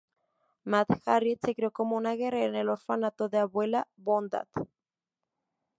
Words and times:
Mad 0.63 0.87
Harriet 1.05 1.41
se 1.43 1.53
crio 1.53 1.69
como 1.69 1.95
una 1.95 2.15
guerrera 2.15 2.47
en 2.47 2.55
el 2.55 2.69
orfanato 2.69 3.29
de 3.29 3.37
Abuela 3.37 3.87
Bondad. 3.97 4.47